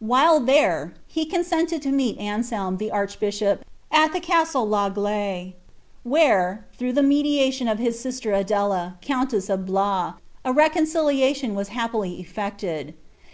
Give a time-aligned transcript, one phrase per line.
[0.00, 5.52] While there, he consented to meet Anselou the archbishop, at the castle of PAigle,
[6.04, 12.12] where, through the mediation of his sister Adela, countess of Blois, a reconciliation was happily
[12.26, 12.94] eflected.